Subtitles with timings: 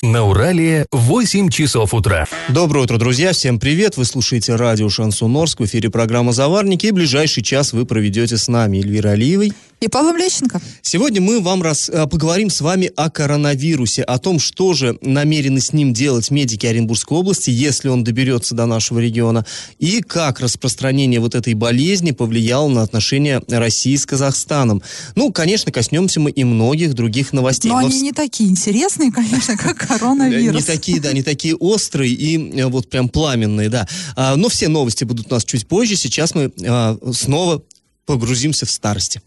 [0.00, 2.24] На Урале 8 часов утра.
[2.48, 3.32] Доброе утро, друзья.
[3.32, 3.96] Всем привет.
[3.96, 5.58] Вы слушаете радио Шансон Орск.
[5.58, 6.86] В эфире программа «Заварники».
[6.86, 9.52] И ближайший час вы проведете с нами Эльвира Алиевой.
[9.80, 10.60] И Павел Лещенко.
[10.82, 15.60] Сегодня мы вам раз, а, поговорим с вами о коронавирусе, о том, что же намерены
[15.60, 19.46] с ним делать медики Оренбургской области, если он доберется до нашего региона,
[19.78, 24.82] и как распространение вот этой болезни повлияло на отношения России с Казахстаном.
[25.14, 27.68] Ну, конечно, коснемся мы и многих других новостей.
[27.68, 28.02] Но, Но они в...
[28.02, 30.60] не такие интересные, конечно, как коронавирус.
[30.60, 33.86] Не такие, да, не такие острые и э, вот прям пламенные, да.
[34.16, 35.94] А, но все новости будут у нас чуть позже.
[35.94, 37.62] Сейчас мы а, снова
[38.06, 39.22] погрузимся в старости.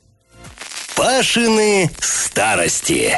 [0.95, 3.17] Пашины старости.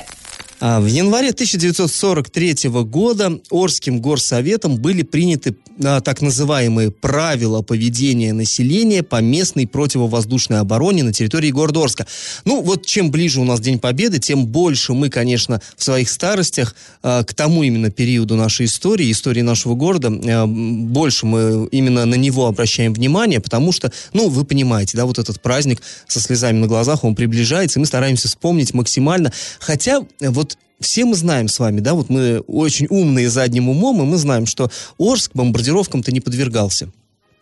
[0.66, 9.04] А, в январе 1943 года Орским горсоветом были приняты а, так называемые правила поведения населения
[9.04, 12.08] по местной противовоздушной обороне на территории города Орска.
[12.46, 16.76] Ну, вот чем ближе у нас День Победы, тем больше мы, конечно, в своих старостях
[17.02, 20.10] а, к тому именно периоду нашей истории, истории нашего города,
[20.48, 25.42] больше мы именно на него обращаем внимание, потому что, ну, вы понимаете, да, вот этот
[25.42, 29.34] праздник со слезами на глазах, он приближается, и мы стараемся вспомнить максимально.
[29.60, 34.06] Хотя вот все мы знаем с вами, да, вот мы очень умные задним умом, и
[34.06, 36.90] мы знаем, что Орск бомбардировкам-то не подвергался.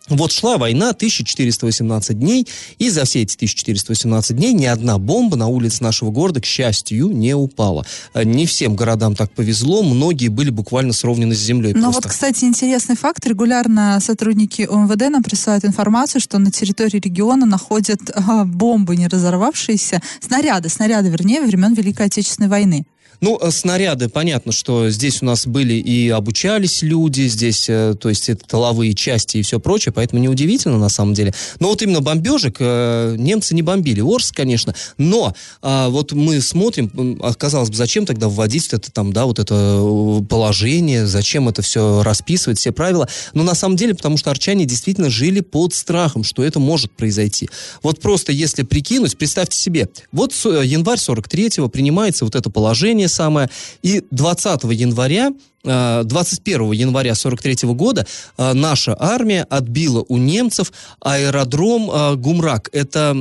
[0.08, 2.46] Вот шла война 1418 дней,
[2.78, 7.08] и за все эти 1418 дней ни одна бомба на улице нашего города, к счастью,
[7.10, 7.86] не упала.
[8.14, 11.72] Не всем городам так повезло, многие были буквально сровнены с землей.
[11.72, 12.02] Но просто.
[12.02, 13.24] вот, кстати, интересный факт.
[13.26, 20.02] Регулярно сотрудники ОМВД нам присылают информацию, что на территории региона находят а, бомбы, не разорвавшиеся,
[20.20, 22.86] снаряды, снаряды, вернее, времен Великой Отечественной войны.
[23.22, 28.08] Ну, э, снаряды, понятно, что здесь у нас были и обучались люди, здесь, э, то
[28.08, 31.32] есть это тыловые части и все прочее, поэтому неудивительно на самом деле.
[31.60, 34.00] Но вот именно бомбежек э, немцы не бомбили.
[34.00, 39.24] Орск, конечно, но э, вот мы смотрим, казалось бы, зачем тогда вводить это там, да,
[39.26, 43.08] вот это положение, зачем это все расписывать, все правила.
[43.34, 47.48] Но на самом деле, потому что арчане действительно жили под страхом, что это может произойти.
[47.84, 53.48] Вот просто если прикинуть, представьте себе, вот январь 43-го принимается вот это положение самое.
[53.82, 55.32] И 20 января
[55.64, 58.06] 21 э, января 43 года
[58.36, 62.68] э, наша армия отбила у немцев аэродром э, Гумрак.
[62.72, 63.14] Это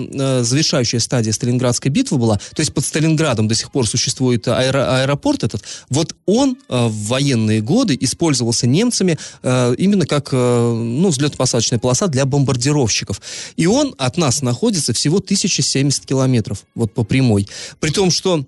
[0.44, 2.38] завершающая стадия Сталинградской битвы была.
[2.38, 5.64] То есть под Сталинградом до сих пор существует аэро аэропорт этот.
[5.90, 13.22] Вот он в военные годы использовался немцами именно как ну, взлетно-посадочная полоса для бомбардировщиков.
[13.56, 17.48] И он от нас находится всего 1070 километров вот по прямой.
[17.80, 18.46] При том, что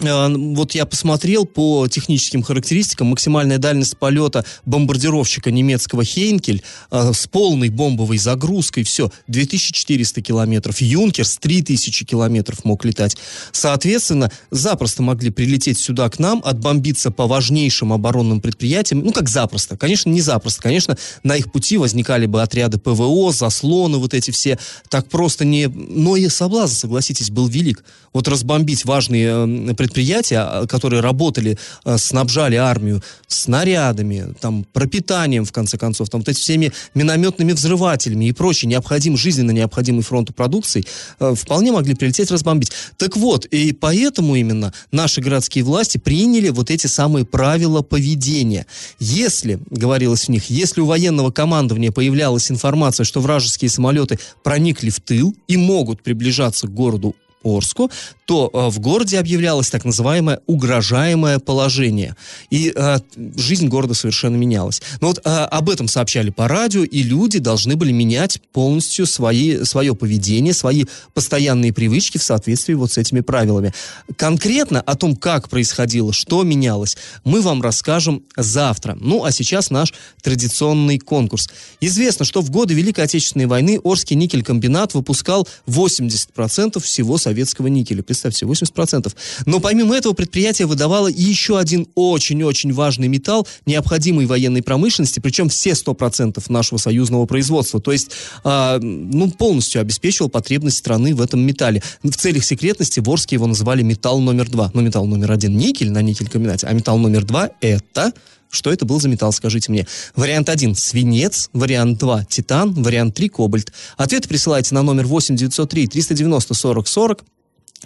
[0.00, 7.68] вот я посмотрел по техническим характеристикам, максимальная дальность полета бомбардировщика немецкого Хейнкель э, с полной
[7.68, 10.80] бомбовой загрузкой, все, 2400 километров.
[10.80, 13.16] Юнкерс 3000 километров мог летать.
[13.50, 19.00] Соответственно, запросто могли прилететь сюда к нам, отбомбиться по важнейшим оборонным предприятиям.
[19.00, 19.76] Ну, как запросто.
[19.76, 20.62] Конечно, не запросто.
[20.62, 24.60] Конечно, на их пути возникали бы отряды ПВО, заслоны, вот эти все.
[24.90, 25.66] Так просто не...
[25.66, 27.82] Но и соблазн, согласитесь, был велик.
[28.12, 35.52] Вот разбомбить важные предприятия предприятия, а, которые работали, а, снабжали армию снарядами, там, пропитанием, в
[35.52, 40.84] конце концов, там, вот этими всеми минометными взрывателями и прочей необходим, жизненно необходимой фронту продукции,
[41.18, 42.72] а, вполне могли прилететь, разбомбить.
[42.96, 48.66] Так вот, и поэтому именно наши городские власти приняли вот эти самые правила поведения.
[48.98, 55.00] Если, говорилось в них, если у военного командования появлялась информация, что вражеские самолеты проникли в
[55.00, 57.14] тыл и могут приближаться к городу
[57.48, 57.90] Орску,
[58.28, 62.14] то э, в городе объявлялось так называемое угрожаемое положение.
[62.50, 62.98] И э,
[63.36, 64.82] жизнь города совершенно менялась.
[65.00, 69.64] Но вот э, об этом сообщали по радио, и люди должны были менять полностью свои,
[69.64, 73.72] свое поведение, свои постоянные привычки в соответствии вот с этими правилами.
[74.16, 78.94] Конкретно о том, как происходило, что менялось, мы вам расскажем завтра.
[79.00, 81.48] Ну, а сейчас наш традиционный конкурс.
[81.80, 87.37] Известно, что в годы Великой Отечественной войны Орский никель-комбинат выпускал 80% всего советского
[87.68, 89.12] никеля представьте, 80%.
[89.46, 95.70] Но помимо этого предприятие выдавало еще один очень-очень важный металл, необходимый военной промышленности, причем все
[95.70, 97.80] 100% нашего союзного производства.
[97.80, 98.10] То есть,
[98.44, 101.82] э, ну, полностью обеспечивал потребность страны в этом металле.
[102.02, 104.70] В целях секретности Ворские его называли металл номер два.
[104.74, 108.12] Но металл номер один никель на никель-комбинате, а металл номер два это
[108.50, 109.86] что это был за металл, скажите мне.
[110.16, 113.72] Вариант 1– свинец, вариант 2– титан, вариант 3– кобальт.
[113.96, 117.24] Ответы присылайте на номер 8 903 390 40 40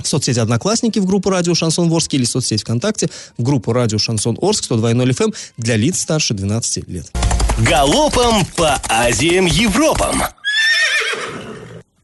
[0.01, 3.99] в соцсети «Одноклассники» в группу «Радио Шансон Орск» или в соцсети ВКонтакте в группу «Радио
[3.99, 7.11] Шансон Орск» 102.0 FM эм для лиц старше 12 лет.
[7.59, 10.23] Галопом по Азиям Европам!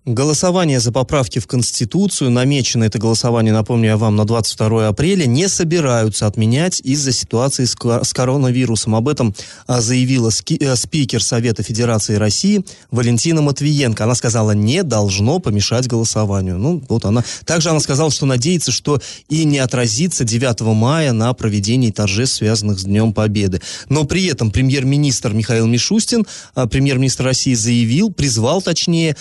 [0.08, 5.48] Голосование за поправки в Конституцию, намечено это голосование, напомню я вам, на 22 апреля, не
[5.48, 7.74] собираются отменять из-за ситуации с,
[8.14, 8.94] коронавирусом.
[8.94, 9.34] Об этом
[9.66, 14.04] а, заявила а, спикер Совета Федерации России Валентина Матвиенко.
[14.04, 16.56] Она сказала, не должно помешать голосованию.
[16.56, 17.22] Ну, вот она.
[17.44, 22.78] Также она сказала, что надеется, что и не отразится 9 мая на проведении торжеств, связанных
[22.78, 23.60] с Днем Победы.
[23.90, 29.14] Но при этом премьер-министр Михаил Мишустин, а, премьер-министр России, заявил, призвал, точнее,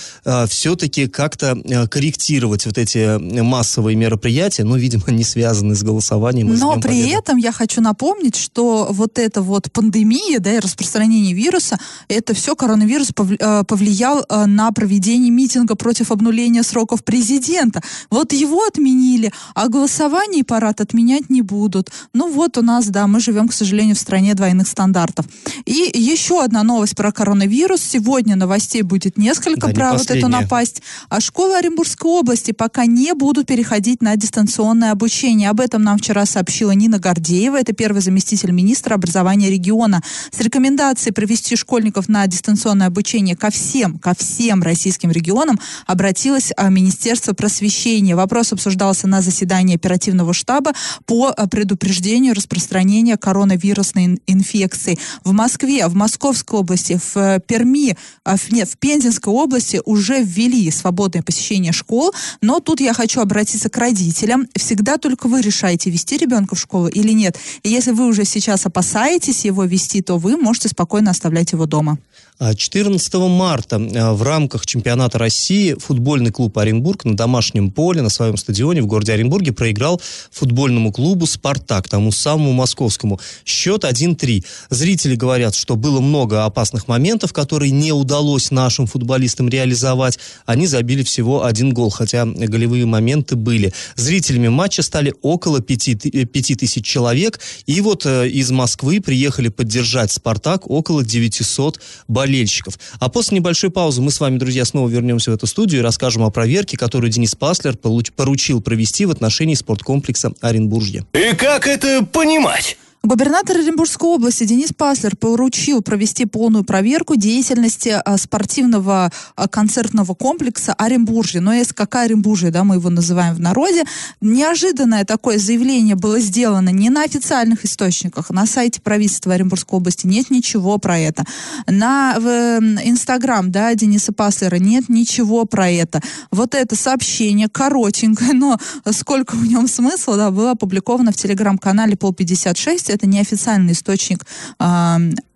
[0.48, 5.84] все все-таки как-то э, корректировать вот эти э, массовые мероприятия, ну, видимо, не связанные с
[5.84, 6.54] голосованием.
[6.54, 7.18] Но при Победы.
[7.18, 11.78] этом я хочу напомнить, что вот эта вот пандемия, да, и распространение вируса,
[12.10, 13.10] это все коронавирус
[13.40, 17.82] э, повлиял на проведение митинга против обнуления сроков президента.
[18.12, 21.90] Вот его отменили, а голосование и парад отменять не будут.
[22.14, 25.26] Ну вот у нас, да, мы живем, к сожалению, в стране двойных стандартов.
[25.66, 27.82] И еще одна новость про коронавирус.
[27.82, 30.82] Сегодня новостей будет несколько да, про вот эту напасть власть.
[31.10, 35.50] А школы Оренбургской области пока не будут переходить на дистанционное обучение.
[35.50, 40.02] Об этом нам вчера сообщила Нина Гордеева, это первый заместитель министра образования региона.
[40.32, 46.70] С рекомендацией провести школьников на дистанционное обучение ко всем, ко всем российским регионам обратилось а,
[46.70, 48.16] Министерство просвещения.
[48.16, 50.74] Вопрос обсуждался на заседании оперативного штаба
[51.06, 54.98] по а, предупреждению распространения коронавирусной инфекции.
[55.24, 60.47] В Москве, в Московской области, в э, Перми, а, нет, в Пензенской области уже ввели
[60.48, 64.48] ввели свободное посещение школ, но тут я хочу обратиться к родителям.
[64.56, 67.38] Всегда только вы решаете, вести ребенка в школу или нет.
[67.64, 71.98] И если вы уже сейчас опасаетесь его вести, то вы можете спокойно оставлять его дома.
[72.40, 78.10] 14 а, марта а, в рамках чемпионата России футбольный клуб Оренбург на домашнем поле, на
[78.10, 80.00] своем стадионе в городе Оренбурге проиграл
[80.32, 83.20] футбольному клубу «Спартак», тому самому московскому.
[83.44, 84.46] Счет 1-3.
[84.70, 90.20] Зрители говорят, что было много опасных моментов, которые не удалось нашим футболистам реализовать.
[90.46, 93.74] Они забили всего один гол, хотя голевые моменты были.
[93.96, 97.40] Зрителями матча стали около 5, 5 тысяч человек.
[97.66, 102.78] И вот э, из Москвы приехали поддержать «Спартак» около 900 болельщиков болельщиков.
[103.00, 106.24] А после небольшой паузы мы с вами, друзья, снова вернемся в эту студию и расскажем
[106.24, 111.06] о проверке, которую Денис Паслер поручил провести в отношении спорткомплекса Оренбуржье.
[111.14, 112.78] И как это понимать?
[113.04, 120.74] Губернатор Оренбургской области Денис Паслер поручил провести полную проверку деятельности а, спортивного а, концертного комплекса
[120.74, 123.84] Оренбуржье, но СКК Оренбуржье, да, мы его называем в народе.
[124.20, 130.30] Неожиданное такое заявление было сделано не на официальных источниках, на сайте правительства Оренбургской области нет
[130.30, 131.24] ничего про это.
[131.68, 136.02] На Инстаграм, да, Дениса Паслера нет ничего про это.
[136.32, 138.58] Вот это сообщение коротенькое, но
[138.92, 144.26] сколько в нем смысла, да, было опубликовано в телеграм-канале «Пол56», есть это неофициальный источник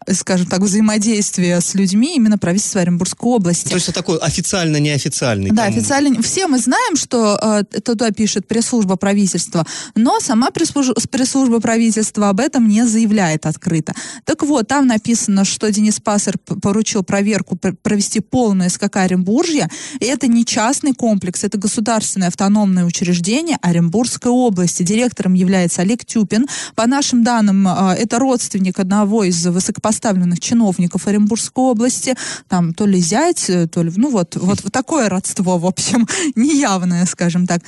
[0.09, 3.69] скажем так, взаимодействия с людьми именно правительства Оренбургской области.
[3.69, 5.51] То есть это такой официально-неофициальный.
[5.51, 5.73] Да, там...
[5.73, 6.21] официально.
[6.21, 9.65] Все мы знаем, что э, туда пишет пресс-служба правительства,
[9.95, 13.93] но сама пресс-служба, правительства об этом не заявляет открыто.
[14.25, 19.69] Так вот, там написано, что Денис Пассер поручил проверку провести полную СКК Оренбуржья,
[19.99, 24.83] и это не частный комплекс, это государственное автономное учреждение Оренбургской области.
[24.83, 26.47] Директором является Олег Тюпин.
[26.75, 32.15] По нашим данным, э, это родственник одного из высокопоставленных поставленных чиновников Оренбургской области,
[32.47, 36.07] там то ли зять, э, то ли, ну вот, вот, вот такое родство, в общем,
[36.35, 37.61] неявное, скажем так.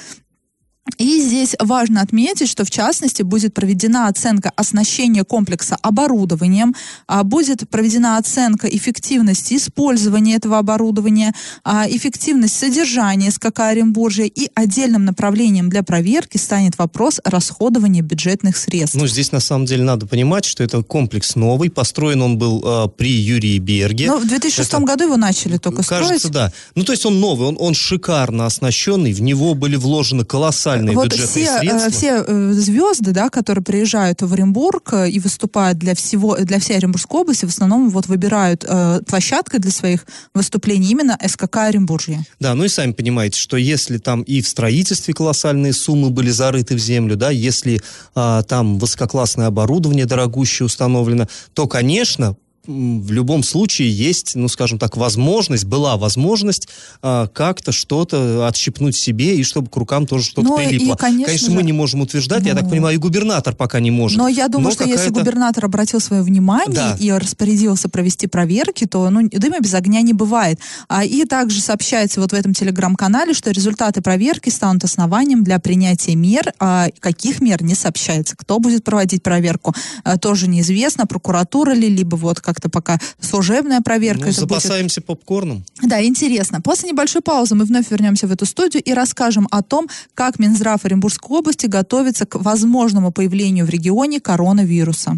[0.97, 6.75] И здесь важно отметить, что в частности будет проведена оценка оснащения комплекса оборудованием,
[7.07, 15.05] а будет проведена оценка эффективности использования этого оборудования, а эффективность содержания СКК Оренбуржья и отдельным
[15.05, 18.97] направлением для проверки станет вопрос расходования бюджетных средств.
[18.97, 22.89] Ну, здесь на самом деле надо понимать, что это комплекс новый, построен он был э,
[22.89, 24.07] при Юрии Берге.
[24.07, 26.33] Ну, в 2006 это, году его начали только кажется, строить.
[26.33, 26.53] да.
[26.75, 30.95] Ну, то есть он новый, он, он шикарно оснащенный, в него были вложены колоссальные колоссальные
[30.95, 31.91] вот бюджетные все, средства.
[31.91, 36.77] Все э, звезды, да, которые приезжают в Оренбург э, и выступают для всего, для всей
[36.77, 42.25] Оренбургской области, в основном вот выбирают э, площадкой для своих выступлений именно СКК Оренбуржье.
[42.39, 46.75] Да, ну и сами понимаете, что если там и в строительстве колоссальные суммы были зарыты
[46.75, 47.81] в землю, да, если
[48.15, 54.95] а, там высококлассное оборудование дорогущее установлено, то, конечно, в любом случае есть, ну, скажем так,
[54.95, 56.69] возможность, была возможность
[57.01, 60.93] э, как-то что-то отщипнуть себе, и чтобы к рукам тоже что-то ну, прилипло.
[60.93, 62.69] И, конечно, конечно же, мы не можем утверждать, ну, я так ну.
[62.69, 64.17] понимаю, и губернатор пока не может.
[64.17, 66.97] Но я думаю, но что если губернатор обратил свое внимание да.
[66.99, 70.59] и распорядился провести проверки, то ну, дыма без огня не бывает.
[70.87, 76.15] А, и также сообщается вот в этом телеграм-канале, что результаты проверки станут основанием для принятия
[76.15, 76.53] мер.
[76.59, 78.35] А каких мер не сообщается.
[78.37, 81.05] Кто будет проводить проверку, а, тоже неизвестно.
[81.05, 84.25] Прокуратура ли, либо вот как как-то пока служебная проверка.
[84.25, 84.61] Ну, это будет.
[84.61, 85.65] запасаемся попкорном.
[85.81, 86.61] Да, интересно.
[86.61, 90.85] После небольшой паузы мы вновь вернемся в эту студию и расскажем о том, как Минздрав
[90.85, 95.17] Оренбургской области готовится к возможному появлению в регионе коронавируса.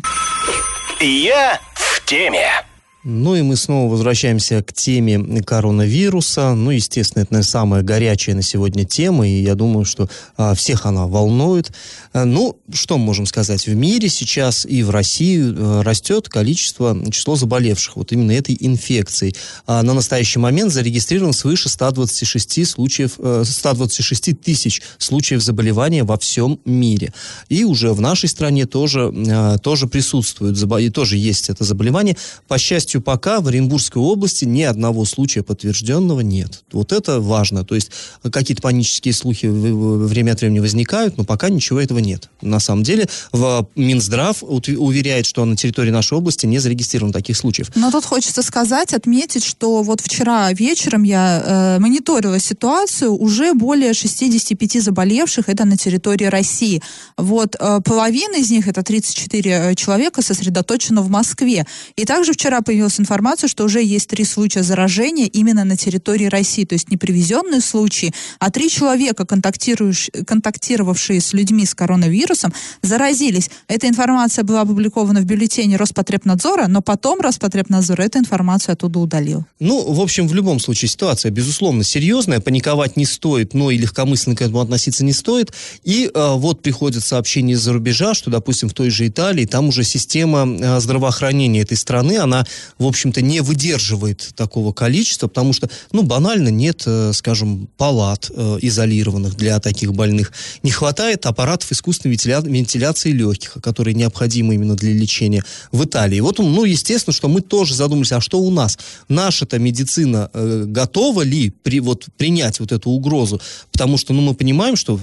[0.99, 2.47] Я в теме.
[3.07, 6.55] Ну и мы снова возвращаемся к теме коронавируса.
[6.55, 10.87] Ну, естественно, это, наверное, самая горячая на сегодня тема, и я думаю, что а, всех
[10.87, 11.71] она волнует.
[12.13, 13.67] А, ну, что мы можем сказать?
[13.67, 19.35] В мире сейчас и в России а, растет количество, число заболевших вот именно этой инфекцией.
[19.67, 26.59] А, на настоящий момент зарегистрировано свыше 126 случаев, а, 126 тысяч случаев заболевания во всем
[26.65, 27.13] мире.
[27.49, 32.17] И уже в нашей стране тоже, а, тоже присутствует, и тоже есть это заболевание.
[32.47, 36.63] По счастью, пока в Оренбургской области ни одного случая подтвержденного нет.
[36.71, 37.63] Вот это важно.
[37.63, 37.91] То есть
[38.31, 42.29] какие-то панические слухи время от времени возникают, но пока ничего этого нет.
[42.41, 47.71] На самом деле в Минздрав уверяет, что на территории нашей области не зарегистрировано таких случаев.
[47.75, 53.93] Но тут хочется сказать, отметить, что вот вчера вечером я э, мониторила ситуацию, уже более
[53.93, 56.81] 65 заболевших, это на территории России.
[57.17, 61.65] Вот э, половина из них, это 34 э, человека, сосредоточена в Москве.
[61.95, 66.25] И также вчера появилась появилась информация, что уже есть три случая заражения именно на территории
[66.25, 73.49] России, то есть не привезенные случаи, а три человека, контактировавшие с людьми с коронавирусом, заразились.
[73.67, 79.45] Эта информация была опубликована в бюллетене Роспотребнадзора, но потом Роспотребнадзор эту информацию оттуда удалил.
[79.59, 84.35] Ну, в общем, в любом случае ситуация, безусловно, серьезная, паниковать не стоит, но и легкомысленно
[84.35, 85.51] к этому относиться не стоит.
[85.83, 89.83] И э, вот приходят сообщения из-за рубежа, что, допустим, в той же Италии, там уже
[89.83, 92.45] система э, здравоохранения этой страны, она
[92.77, 98.57] в общем-то, не выдерживает такого количества, потому что, ну, банально нет, э, скажем, палат э,
[98.61, 100.33] изолированных для таких больных.
[100.61, 102.41] Не хватает аппаратов искусственной вентиля...
[102.41, 106.19] вентиляции легких, которые необходимы именно для лечения в Италии.
[106.19, 108.77] Вот, ну, естественно, что мы тоже задумались, а что у нас?
[109.07, 113.39] Наша-то медицина э, готова ли при, вот, принять вот эту угрозу?
[113.71, 114.99] Потому что, ну, мы понимаем, что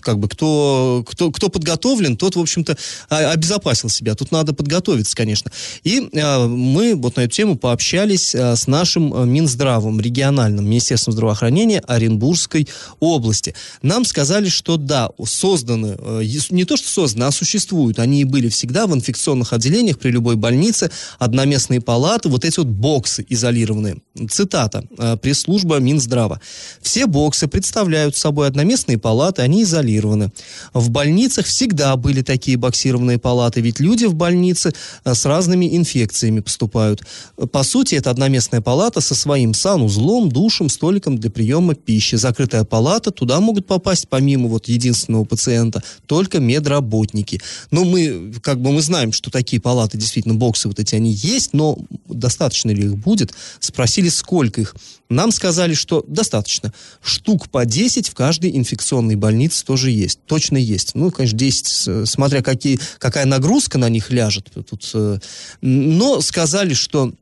[0.00, 2.76] как бы кто, кто, кто подготовлен, тот, в общем-то,
[3.08, 4.14] обезопасил себя.
[4.14, 5.52] Тут надо подготовиться, конечно.
[5.84, 11.12] И э, мы вот на эту тему пообщались а, с нашим а, Минздравом, региональным Министерством
[11.12, 12.68] здравоохранения Оренбургской
[13.00, 13.54] области.
[13.82, 18.48] Нам сказали, что да, созданы, а, не то что созданы, а существуют, они и были
[18.48, 23.98] всегда в инфекционных отделениях при любой больнице, одноместные палаты, вот эти вот боксы изолированные.
[24.30, 24.84] Цитата,
[25.20, 26.40] пресс-служба Минздрава.
[26.80, 30.30] Все боксы представляют собой одноместные палаты, они изолированы.
[30.72, 34.72] В больницах всегда были такие боксированные палаты, ведь люди в больнице
[35.04, 37.50] с разными инфекциями поступают знают.
[37.50, 42.16] По сути, это одноместная палата со своим санузлом, душем, столиком для приема пищи.
[42.16, 47.40] Закрытая палата, туда могут попасть помимо вот единственного пациента только медработники.
[47.70, 51.52] Но мы, как бы мы знаем, что такие палаты, действительно, боксы вот эти, они есть,
[51.52, 53.32] но достаточно ли их будет?
[53.60, 54.74] Спросили, сколько их.
[55.12, 56.72] Нам сказали, что достаточно.
[57.02, 60.20] Штук по 10 в каждой инфекционной больнице тоже есть.
[60.26, 60.94] Точно есть.
[60.94, 64.50] Ну, конечно, 10, смотря какие, какая нагрузка на них ляжет.
[64.68, 65.18] Тут, э,
[65.60, 67.12] но сказали, что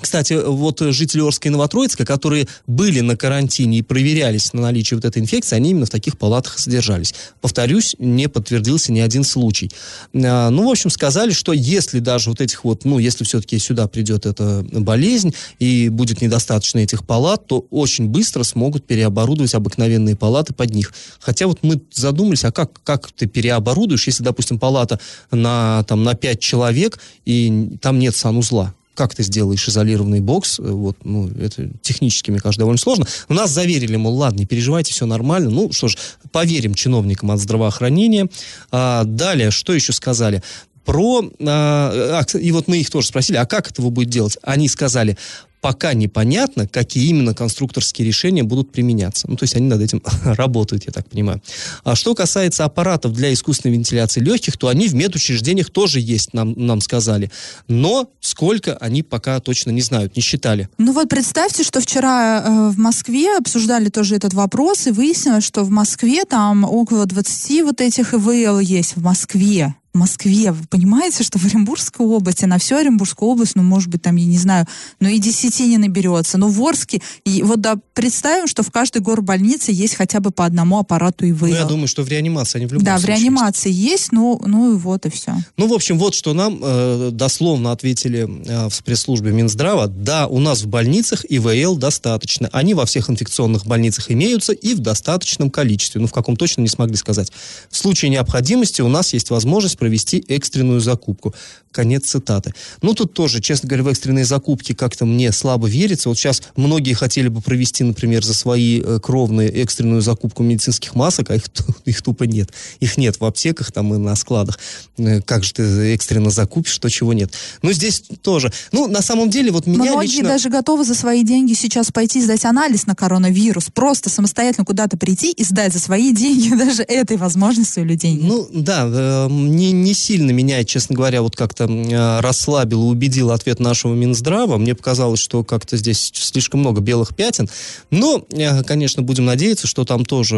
[0.00, 5.04] кстати, вот жители Орска и Новотроицка, которые были на карантине и проверялись на наличие вот
[5.04, 7.14] этой инфекции, они именно в таких палатах содержались.
[7.40, 9.70] Повторюсь, не подтвердился ни один случай.
[10.12, 13.86] А, ну, в общем, сказали, что если даже вот этих вот, ну, если все-таки сюда
[13.86, 20.54] придет эта болезнь и будет недостаточно этих палат, то очень быстро смогут переоборудовать обыкновенные палаты
[20.54, 20.92] под них.
[21.20, 24.98] Хотя вот мы задумались, а как, как ты переоборудуешь, если, допустим, палата
[25.30, 28.74] на, там, на 5 человек и там нет санузла?
[28.94, 33.06] Как ты сделаешь изолированный бокс, э, вот, ну, это технически, мне кажется, довольно сложно.
[33.28, 35.50] Но нас заверили, мол, ладно, не переживайте, все нормально.
[35.50, 35.96] Ну, что ж,
[36.32, 38.28] поверим чиновникам от здравоохранения.
[38.70, 40.42] А, далее, что еще сказали?
[40.84, 41.22] про...
[41.46, 44.38] А, а, и вот мы их тоже спросили, а как это вы будете делать?
[44.42, 45.16] Они сказали,
[45.64, 49.30] пока непонятно, какие именно конструкторские решения будут применяться.
[49.30, 51.40] Ну, то есть они над этим работают, я так понимаю.
[51.84, 56.52] А что касается аппаратов для искусственной вентиляции легких, то они в медучреждениях тоже есть, нам,
[56.54, 57.30] нам сказали.
[57.66, 60.68] Но сколько, они пока точно не знают, не считали.
[60.76, 65.64] Ну вот представьте, что вчера э, в Москве обсуждали тоже этот вопрос, и выяснилось, что
[65.64, 69.74] в Москве там около 20 вот этих ИВЛ есть в Москве.
[69.94, 70.52] Москве.
[70.52, 74.26] Вы понимаете, что в Оренбургской области, на всю Оренбургскую область, ну, может быть, там, я
[74.26, 74.66] не знаю,
[75.00, 76.36] ну, и десяти не наберется.
[76.38, 80.44] Но в Орске, и вот да, представим, что в каждой горбольнице есть хотя бы по
[80.44, 81.46] одному аппарату ИВЛ.
[81.46, 84.72] Ну, я думаю, что в реанимации они в любом Да, в реанимации есть, ну, ну,
[84.72, 85.36] и вот и все.
[85.56, 89.86] Ну, в общем, вот что нам э, дословно ответили э, в пресс-службе Минздрава.
[89.86, 92.48] Да, у нас в больницах ИВЛ достаточно.
[92.52, 96.00] Они во всех инфекционных больницах имеются и в достаточном количестве.
[96.00, 97.32] Ну, в каком точно не смогли сказать.
[97.70, 101.34] В случае необходимости у нас есть возможность провести экстренную закупку.
[101.70, 102.54] Конец цитаты.
[102.80, 106.08] Ну, тут тоже, честно говоря, в экстренные закупки как-то мне слабо верится.
[106.08, 111.30] Вот сейчас многие хотели бы провести, например, за свои э, кровные экстренную закупку медицинских масок,
[111.30, 111.42] а их,
[111.84, 112.50] их тупо нет.
[112.80, 114.58] Их нет в аптеках там и на складах.
[114.96, 115.62] Э, как же ты
[115.94, 117.34] экстренно закупишь, то чего нет.
[117.60, 118.52] Ну, здесь тоже.
[118.72, 120.28] Ну, на самом деле, вот меня Многие лично...
[120.28, 123.66] даже готовы за свои деньги сейчас пойти сдать анализ на коронавирус.
[123.74, 126.54] Просто самостоятельно куда-то прийти и сдать за свои деньги.
[126.54, 128.24] Даже этой возможности у людей нет.
[128.24, 133.30] Ну, да, э, не, не сильно меня, честно говоря, вот как-то э, расслабил и убедил
[133.30, 134.56] ответ нашего Минздрава.
[134.56, 137.48] Мне показалось, что как-то здесь слишком много белых пятен.
[137.90, 140.36] Но, э, конечно, будем надеяться, что там тоже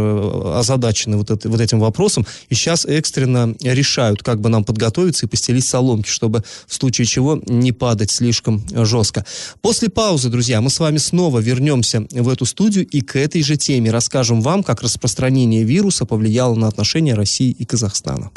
[0.55, 2.27] озадачены вот, это, вот этим вопросом.
[2.49, 7.41] И сейчас экстренно решают, как бы нам подготовиться и постелить соломки, чтобы в случае чего
[7.47, 9.25] не падать слишком жестко.
[9.61, 13.57] После паузы, друзья, мы с вами снова вернемся в эту студию и к этой же
[13.57, 18.31] теме расскажем вам, как распространение вируса повлияло на отношения России и Казахстана.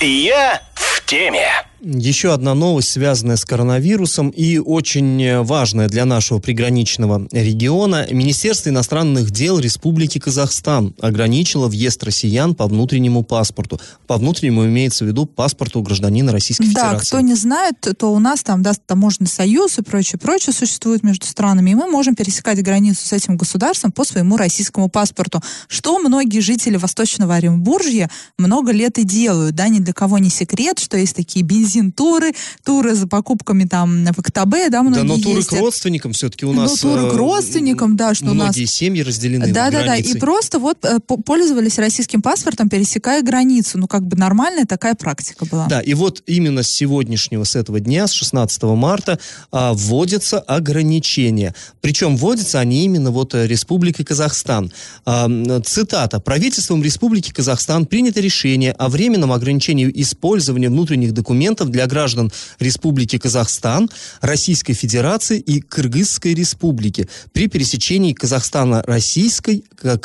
[0.00, 1.66] Я в теме.
[1.84, 8.06] Еще одна новость, связанная с коронавирусом и очень важная для нашего приграничного региона.
[8.10, 13.78] Министерство иностранных дел Республики Казахстан ограничило въезд россиян по внутреннему паспорту.
[14.06, 17.06] По внутреннему имеется в виду паспорту гражданина Российской да, Федерации.
[17.06, 21.26] кто не знает, то у нас там да, таможенный союз и прочее, прочее существует между
[21.26, 26.40] странами, и мы можем пересекать границу с этим государством по своему российскому паспорту, что многие
[26.40, 31.14] жители Восточного Оренбуржья много лет и делают, да, ни для кого не секрет, что есть
[31.14, 32.32] такие бензин туры,
[32.64, 35.58] туры за покупками там в КТБ, да, многие Да, но туры ездят.
[35.58, 36.78] к родственникам все-таки у Ну, нас...
[36.78, 39.96] туры к э, родственникам, да, что у нас- Многие семьи разделены Да, да, да.
[39.96, 43.78] И просто вот э, по- пользовались российским паспортом, пересекая границу.
[43.78, 45.66] Ну, как бы нормальная такая практика была.
[45.66, 49.18] Да, и вот именно с сегодняшнего, с этого дня, с 16 марта,
[49.50, 51.54] а, вводятся ограничения.
[51.80, 54.72] Причем вводятся они именно вот э, Республикой Казахстан.
[55.04, 55.28] А,
[55.64, 56.20] цитата.
[56.20, 63.88] «Правительством Республики Казахстан принято решение о временном ограничении использования внутренних документов для граждан Республики Казахстан,
[64.20, 69.98] Российской Федерации и Кыргызской Республики при пересечении Казахстана-Российской, к-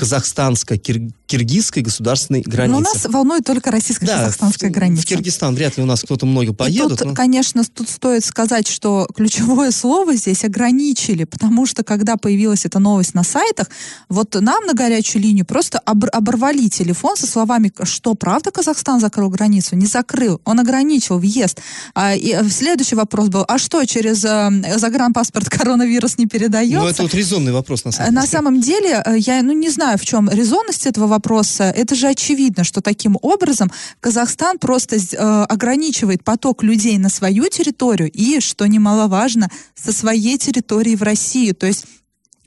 [1.39, 2.71] Казахстанско-Киргизской государственной границы».
[2.73, 5.01] Но нас волнует только российско-казахстанская в- граница.
[5.03, 6.99] В Киргизстан вряд ли у нас кто-то много И поедут.
[6.99, 12.65] тут, но- конечно, тут стоит сказать, что ключевое слово здесь ограничили, потому что когда появилась
[12.65, 13.67] эта новость на сайтах,
[14.09, 19.75] вот нам на горячую линию просто оборвали телефон со словами, что правда Казахстан закрыл границу?
[19.75, 21.59] Не закрыл, он ограничил въезд.
[21.93, 26.79] А, и э, следующий вопрос был, а что, через э, загранпаспорт коронавирус не передается?
[26.79, 28.31] Ну, это вот резонный вопрос, на самом На деле.
[28.31, 31.18] самом деле, э, я ну, не знаю, в чем резонность этого вопроса.
[31.63, 38.09] Это же очевидно, что таким образом Казахстан просто э, ограничивает поток людей на свою территорию
[38.11, 41.55] и, что немаловажно, со своей территории в Россию.
[41.55, 41.85] То есть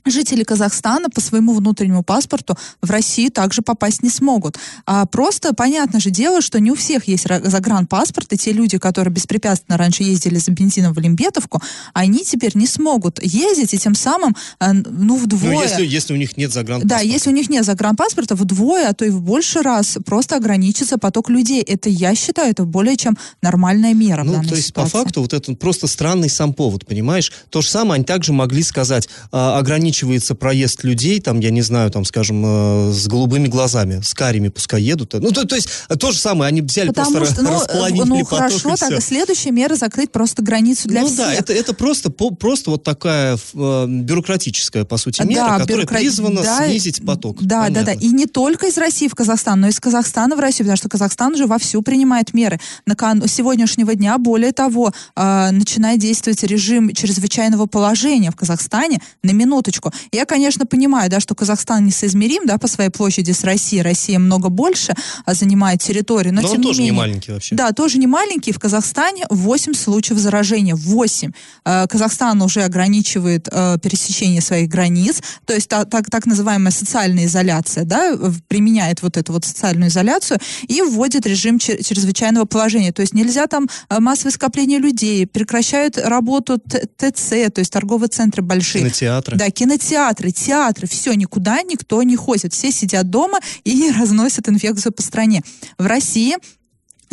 [0.05, 4.57] Жители Казахстана по своему внутреннему паспорту в Россию также попасть не смогут.
[4.85, 8.77] А просто понятно же дело, что не у всех есть ра- загранпаспорт, и те люди,
[8.77, 11.61] которые беспрепятственно раньше ездили за бензином в Олимпетовку,
[11.93, 15.53] они теперь не смогут ездить, и тем самым, э, ну, вдвое...
[15.53, 16.97] Ну, если, если у них нет загранпаспорта.
[16.97, 20.97] Да, если у них нет загранпаспорта, вдвое, а то и в больше раз просто ограничится
[20.97, 21.61] поток людей.
[21.61, 24.91] Это, я считаю, это более чем нормальная мера Ну, то есть, ситуации.
[24.91, 27.31] по факту, вот это просто странный сам повод, понимаешь?
[27.49, 29.57] То же самое они также могли сказать, а,
[29.93, 34.49] ограничивается проезд людей, там, я не знаю, там, скажем, э, с голубыми глазами, с карими
[34.49, 35.13] пускай едут.
[35.13, 38.19] Ну, то, то есть, то же самое, они взяли Потому просто что, ну, э, ну
[38.19, 41.17] поток, хорошо, и так следующая мера закрыть просто границу для ну всех.
[41.17, 45.85] да, это, это просто, по- просто вот такая э, бюрократическая, по сути, мера, Да, которая
[45.85, 47.37] бюрокра- призвана да, снизить поток.
[47.41, 47.85] Да, да, да.
[47.85, 48.05] Понятно.
[48.05, 50.89] И не только из России в Казахстан, но и из Казахстана в Россию, потому что
[50.89, 52.59] Казахстан уже вовсю принимает меры.
[52.89, 59.31] Накан- с сегодняшнего дня, более того, э, начинает действовать режим чрезвычайного положения в Казахстане на
[59.31, 59.82] минуточку.
[60.11, 63.81] Я, конечно, понимаю, да, что Казахстан несоизмерим, да, по своей площади с Россией.
[63.81, 64.93] Россия много больше
[65.25, 66.99] а, занимает территорию, но, Но тем он не тоже не менее.
[66.99, 67.55] маленький вообще.
[67.55, 68.51] Да, тоже не маленький.
[68.51, 70.75] В Казахстане 8 случаев заражения.
[70.75, 71.31] 8.
[71.65, 75.21] Э, Казахстан уже ограничивает э, пересечение своих границ.
[75.45, 78.17] То есть та- так, так называемая социальная изоляция, да,
[78.47, 82.91] применяет вот эту вот социальную изоляцию и вводит режим чрезвычайного положения.
[82.91, 88.41] То есть нельзя там э, массовое скопление людей, прекращают работу ТЦ, то есть торговые центры
[88.41, 88.83] большие.
[88.83, 89.37] Кинотеатры.
[89.37, 92.53] Да, кинотеатры, театры, все, никуда никто не ходит.
[92.53, 95.41] Все сидят дома и разносят инфекцию по стране.
[95.77, 96.37] В России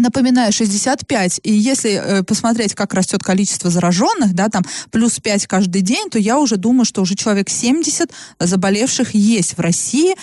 [0.01, 1.41] Напоминаю, 65.
[1.43, 6.19] И если э, посмотреть, как растет количество зараженных, да, там плюс 5 каждый день, то
[6.19, 10.15] я уже думаю, что уже человек 70 заболевших есть в России.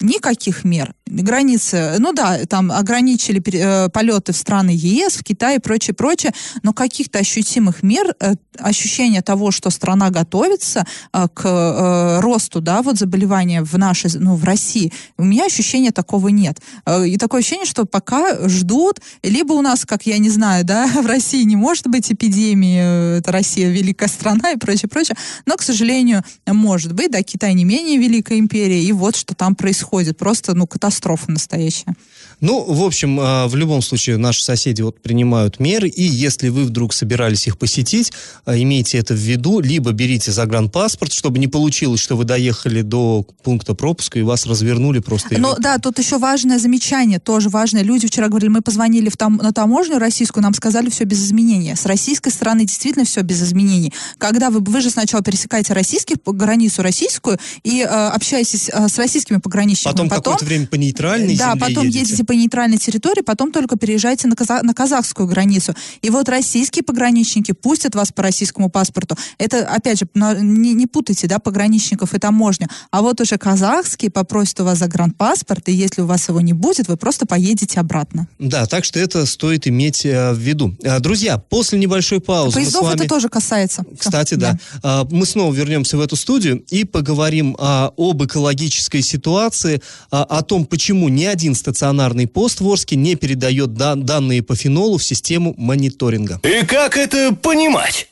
[0.00, 0.94] Никаких мер.
[1.06, 6.32] Границы, ну да, там ограничили э, полеты в страны ЕС, в Китай и прочее, прочее,
[6.62, 12.80] но каких-то ощутимых мер, э, ощущение того, что страна готовится э, к э, росту, да,
[12.80, 16.60] вот заболевания в нашей, ну, в России, у меня ощущения такого нет.
[16.86, 20.86] Э, и такое ощущение, что пока ждут, либо у нас, как я не знаю, да,
[21.02, 25.56] в России не может быть эпидемии, э, это Россия великая страна и прочее, прочее, но,
[25.56, 29.81] к сожалению, может быть, да, Китай не менее великая империя, и вот что там происходит
[29.82, 30.16] происходит.
[30.16, 31.94] Просто, ну, катастрофа настоящая.
[32.42, 36.64] Ну, в общем, а, в любом случае, наши соседи вот принимают меры, и если вы
[36.64, 38.12] вдруг собирались их посетить,
[38.44, 43.24] а, имейте это в виду, либо берите загранпаспорт, чтобы не получилось, что вы доехали до
[43.44, 45.36] пункта пропуска и вас развернули просто.
[45.38, 47.84] Ну, да, тут еще важное замечание, тоже важное.
[47.84, 51.76] Люди вчера говорили, мы позвонили в там, на таможню российскую, нам сказали все без изменения.
[51.76, 53.92] С российской стороны действительно все без изменений.
[54.18, 59.36] Когда вы, вы же сначала пересекаете российских, границу российскую и э, общаетесь э, с российскими
[59.36, 59.92] пограничниками.
[59.92, 62.00] Потом, потом какое-то время по нейтральной Да, потом едете.
[62.00, 65.74] ездите по нейтральной территории, потом только переезжайте на, каза- на казахскую границу.
[66.02, 69.16] И вот российские пограничники пустят вас по российскому паспорту.
[69.38, 72.68] Это, опять же, не, не путайте, да, пограничников и таможню.
[72.90, 76.88] А вот уже казахские попросят у вас загранпаспорт, и если у вас его не будет,
[76.88, 78.28] вы просто поедете обратно.
[78.38, 80.74] Да, так что это стоит иметь э, в виду.
[80.82, 82.94] Э, друзья, после небольшой паузы Поездов вами...
[82.94, 83.84] это тоже касается.
[83.98, 84.58] Кстати, да.
[84.82, 85.06] да.
[85.10, 90.64] Мы снова вернемся в эту студию и поговорим а, об экологической ситуации, а, о том,
[90.64, 95.54] почему ни один стационарный пост в Орске не передает дан данные по фенолу в систему
[95.56, 96.40] мониторинга.
[96.42, 98.08] И как это понимать?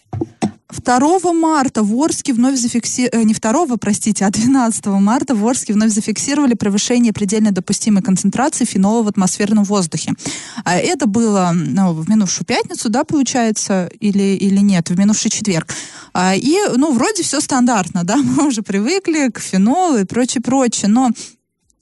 [0.73, 5.73] 2 марта в Орске вновь зафиксировали, э, не 2, простите, а 12 марта в Орске
[5.73, 10.13] вновь зафиксировали превышение предельно допустимой концентрации фенола в атмосферном воздухе.
[10.65, 15.75] А это было ну, в минувшую пятницу, да, получается, или, или нет, в минувший четверг.
[16.13, 20.89] А, и, ну, вроде все стандартно, да, мы уже привыкли к фенолу и прочее, прочее,
[20.89, 21.11] но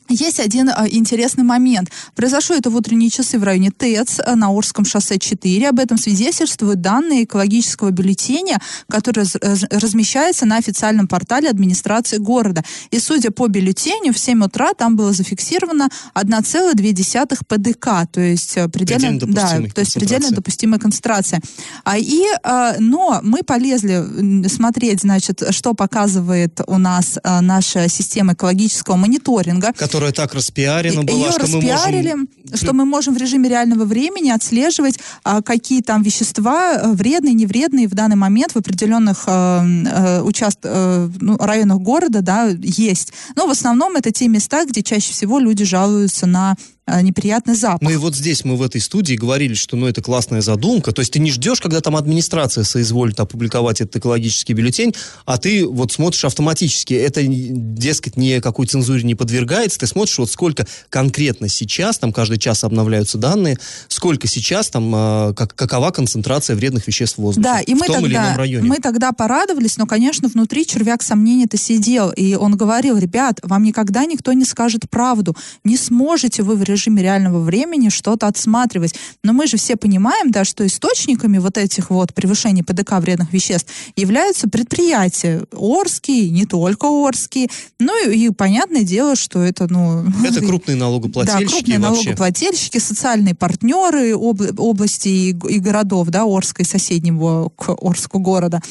[0.08, 1.90] есть один а, интересный момент.
[2.14, 5.68] Произошло это в утренние часы в районе ТЭЦ а, на Орском шоссе 4.
[5.68, 12.62] Об этом свидетельствуют данные экологического бюллетеня, который раз, раз, размещается на официальном портале администрации города.
[12.90, 18.68] И судя по бюллетеню, в 7 утра там было зафиксировано 1,2 ПДК, то есть э,
[18.68, 21.40] предельно, да, то есть предельно допустимая концентрация.
[21.84, 28.34] А, и, а, но мы полезли смотреть, значит, что показывает у нас а, наша система
[28.34, 29.72] экологического мониторинга.
[29.72, 32.56] Который которая так распиарена была, Ее что распиарили, мы можем...
[32.56, 37.88] что мы можем в режиме реального времени отслеживать, а, какие там вещества э, вредные, невредные
[37.88, 40.61] в данный момент в определенных а, а, участ...
[40.62, 43.12] а, ну, районах города да, есть.
[43.34, 47.83] Но в основном это те места, где чаще всего люди жалуются на Э, неприятный запах.
[47.83, 51.01] Ну и вот здесь мы в этой студии говорили, что ну это классная задумка, то
[51.01, 55.92] есть ты не ждешь, когда там администрация соизволит опубликовать этот экологический бюллетень, а ты вот
[55.92, 61.98] смотришь автоматически, это, дескать, ни какой цензуре не подвергается, ты смотришь вот сколько конкретно сейчас,
[61.98, 67.22] там каждый час обновляются данные, сколько сейчас там, э, как, какова концентрация вредных веществ в
[67.22, 67.48] воздухе.
[67.48, 68.68] Да, и в мы том тогда, или ином районе.
[68.68, 74.05] Мы тогда порадовались, но, конечно, внутри червяк сомнений-то сидел, и он говорил, ребят, вам никогда
[74.05, 78.94] никто не скажет правду, не сможете вы в режиме реального времени что-то отсматривать.
[79.24, 83.70] Но мы же все понимаем, да, что источниками вот этих вот превышений ПДК вредных веществ
[83.96, 87.48] являются предприятия Орские, не только Орские.
[87.80, 90.04] Ну и, и понятное дело, что это, ну...
[90.24, 92.04] Это крупные налогоплательщики Да, крупные вообще.
[92.04, 98.62] налогоплательщики, социальные партнеры об, области и, и городов, да, Орска и соседнего к Орску города.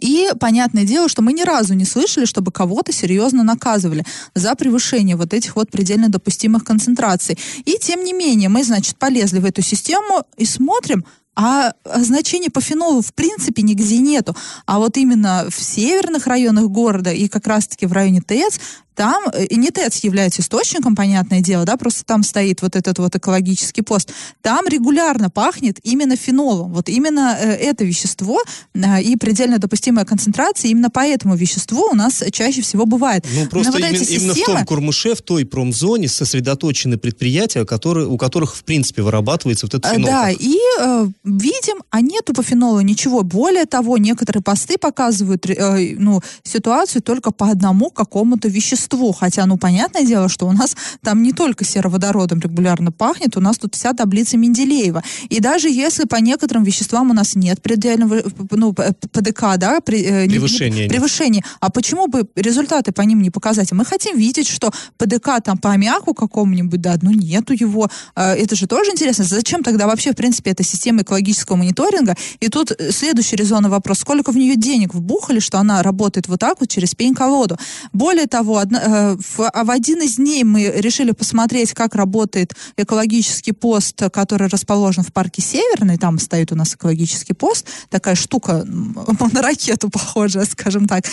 [0.00, 5.16] И понятное дело, что мы ни разу не слышали, чтобы кого-то серьезно наказывали за превышение
[5.16, 7.38] вот этих вот предельно допустимых концентраций.
[7.64, 12.60] И тем не менее, мы, значит, полезли в эту систему и смотрим, а значения по
[12.60, 14.36] фенолу в принципе нигде нету.
[14.66, 18.60] А вот именно в северных районах города и как раз-таки в районе ТЭЦ
[18.94, 22.98] там э, и не ТЭЦ является источником, понятное дело, да, просто там стоит вот этот
[22.98, 24.12] вот экологический пост.
[24.42, 26.72] Там регулярно пахнет именно фенолом.
[26.72, 28.40] Вот именно э, это вещество
[28.74, 33.24] э, и предельно допустимая концентрация именно по этому веществу у нас чаще всего бывает.
[33.34, 34.22] Ну, просто вот именно, системы...
[34.22, 39.66] именно в том Курмыше, в той промзоне сосредоточены предприятия, которые, у которых, в принципе, вырабатывается
[39.66, 40.10] вот этот фенол.
[40.10, 43.22] Да, и э, видим, а нету по фенолу ничего.
[43.22, 49.46] Более того, некоторые посты показывают э, ну, ситуацию только по одному какому-то веществу веществу, хотя,
[49.46, 53.74] ну, понятное дело, что у нас там не только сероводородом регулярно пахнет, у нас тут
[53.74, 55.02] вся таблица Менделеева.
[55.30, 60.28] И даже если по некоторым веществам у нас нет предельного, ну, ПДК, да, при, э,
[60.28, 63.72] превышение, превышение, а почему бы результаты по ним не показать?
[63.72, 67.88] Мы хотим видеть, что ПДК там по аммиаку какому-нибудь, да, ну, нету его.
[68.16, 69.24] Э, это же тоже интересно.
[69.24, 72.16] Зачем тогда вообще, в принципе, эта система экологического мониторинга?
[72.40, 74.00] И тут следующий резонный вопрос.
[74.00, 77.56] Сколько в нее денег вбухали, что она работает вот так вот через пень-колоду?
[77.92, 84.02] Более того, одна, в, в один из дней мы решили посмотреть, как работает экологический пост,
[84.12, 85.98] который расположен в парке Северный.
[85.98, 87.66] Там стоит у нас экологический пост.
[87.88, 88.64] Такая штука
[89.32, 91.04] на ракету похожая, скажем так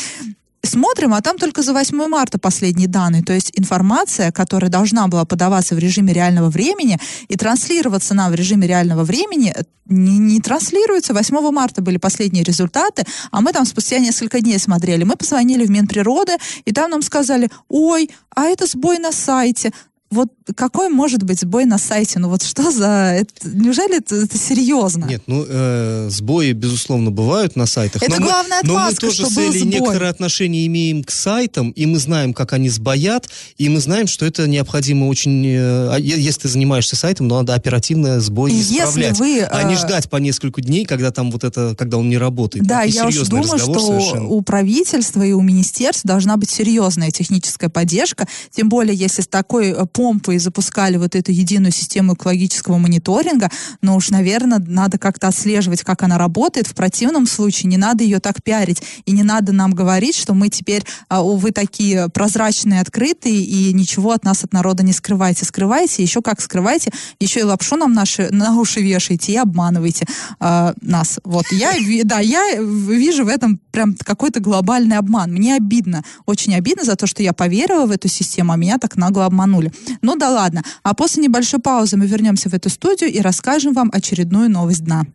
[0.63, 3.23] смотрим, а там только за 8 марта последние данные.
[3.23, 8.35] То есть информация, которая должна была подаваться в режиме реального времени и транслироваться нам в
[8.35, 9.53] режиме реального времени,
[9.85, 11.13] не, не транслируется.
[11.13, 15.03] 8 марта были последние результаты, а мы там спустя несколько дней смотрели.
[15.03, 19.71] Мы позвонили в Минприроды, и там нам сказали, ой, а это сбой на сайте
[20.11, 22.19] вот какой может быть сбой на сайте?
[22.19, 23.15] Ну вот что за...
[23.19, 25.05] Это, неужели это, это серьезно?
[25.05, 28.01] Нет, ну э, сбои, безусловно, бывают на сайтах.
[28.01, 31.11] Это но главная мы, отмазка, Но мы тоже что с Элей некоторые отношения имеем к
[31.11, 35.45] сайтам, и мы знаем, как они сбоят, и мы знаем, что это необходимо очень...
[35.45, 39.75] Э, а если ты занимаешься сайтом, то надо оперативно сбой И исправлять, вы, а не
[39.75, 42.65] э, ждать по несколько дней, когда там вот это, когда он не работает.
[42.65, 44.27] Да, это я уж думаю, что совершенно.
[44.27, 49.71] у правительства и у министерств должна быть серьезная техническая поддержка, тем более если с такой
[49.99, 53.49] э, помпой запускали вот эту единую систему экологического мониторинга,
[53.81, 56.67] ну уж, наверное, надо как-то отслеживать, как она работает.
[56.67, 58.81] В противном случае не надо ее так пиарить.
[59.05, 64.11] И не надо нам говорить, что мы теперь, а, вы такие прозрачные, открытые, и ничего
[64.11, 65.45] от нас, от народа не скрываете.
[65.45, 70.05] Скрываете, еще как скрываете, еще и лапшу нам наши, на уши вешаете и обманываете
[70.39, 71.19] а, нас.
[71.25, 71.73] Вот я,
[72.05, 75.31] да, я вижу в этом прям какой-то глобальный обман.
[75.31, 78.95] Мне обидно, очень обидно за то, что я поверила в эту систему, а меня так
[78.95, 79.71] нагло обманули.
[80.01, 80.63] Ну да ладно.
[80.83, 85.05] А после небольшой паузы мы вернемся в эту студию и расскажем вам очередную новость дна.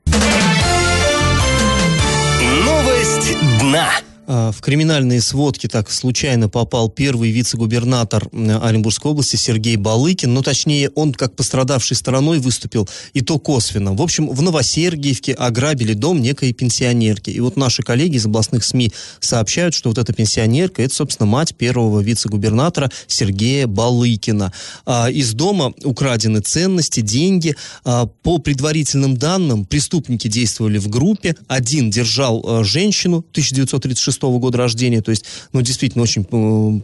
[2.64, 3.88] Новость дна.
[4.26, 10.32] А, В криминальные сводки так случайно попал первый вице-губернатор Оренбургской области Сергей Балыкин.
[10.32, 13.94] Ну, точнее, он как пострадавшей стороной выступил, и то косвенно.
[13.94, 17.30] В общем, в Новосергиевке ограбили дом некой пенсионерки.
[17.30, 21.54] И вот наши коллеги из областных СМИ сообщают, что вот эта пенсионерка, это, собственно, мать
[21.56, 24.52] первого вице-губернатора Сергея Балыкина.
[24.86, 27.56] А, Из дома украдены ценности, деньги.
[27.84, 31.36] А, По предварительным данным, преступники действовали в группе.
[31.46, 36.26] Один держал женщину 1936 года рождения, то есть, ну, действительно, очень, э,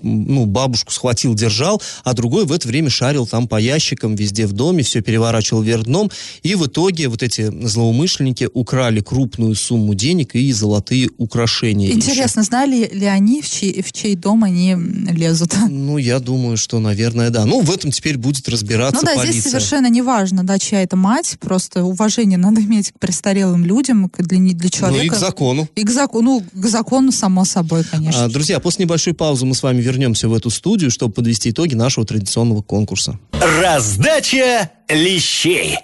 [0.03, 4.53] ну, бабушку схватил, держал, а другой в это время шарил там по ящикам везде в
[4.53, 6.11] доме, все переворачивал вверх дном,
[6.43, 11.90] и в итоге вот эти злоумышленники украли крупную сумму денег и золотые украшения.
[11.93, 14.77] Интересно, знали ли они, в чей, в чей дом они
[15.11, 15.53] лезут?
[15.55, 15.66] Еще.
[15.69, 17.45] Ну, я думаю, что, наверное, да.
[17.47, 19.40] Ну, в этом теперь будет разбираться Ну да, полиция.
[19.40, 24.11] здесь совершенно не важно, да, чья это мать, просто уважение надо иметь к престарелым людям,
[24.19, 25.05] для, для Ну, человека.
[25.07, 25.69] и к закону.
[25.75, 28.25] И к закону, к закону, само собой, конечно.
[28.25, 31.75] А, Друзья, после небольшой паузы мы с вами вернемся в эту студию, чтобы подвести итоги
[31.75, 33.19] нашего традиционного конкурса.
[33.33, 35.77] Раздача лещей.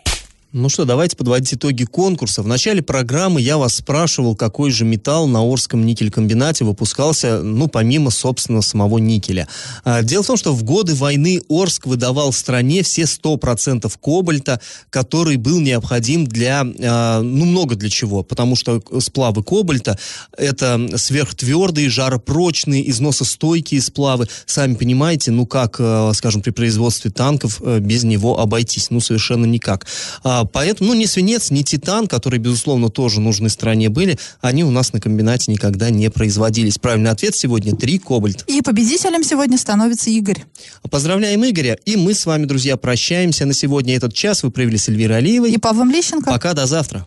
[0.59, 2.41] Ну что, давайте подводить итоги конкурса.
[2.41, 8.11] В начале программы я вас спрашивал, какой же металл на Орском никель-комбинате выпускался, ну, помимо,
[8.11, 9.49] собственно, самого никеля.
[9.85, 15.37] А, Дело в том, что в годы войны Орск выдавал стране все 100% кобальта, который
[15.37, 19.99] был необходим для, а, ну, много для чего, потому что сплавы кобальта–
[20.39, 24.27] это сверхтвердые, жаропрочные, износостойкие сплавы.
[24.47, 28.89] Сами понимаете, ну, как, э, скажем, при производстве танков э, без него обойтись?
[28.89, 29.87] Ну, совершенно никак.
[30.53, 34.93] Поэтому, ну, ни свинец, ни титан, которые, безусловно, тоже нужны стране были, они у нас
[34.93, 36.79] на комбинате никогда не производились.
[36.79, 38.45] Правильный ответ сегодня– три кобальт.
[38.47, 40.45] И победителем сегодня становится Игорь.
[40.91, 44.43] Поздравляем Игоря, и мы с вами, друзья, прощаемся на сегодня этот час.
[44.43, 45.53] Вы провели с Эльвирой Алиевой.
[45.53, 46.31] И Павлом Лещенко.
[46.31, 47.07] Пока, до завтра.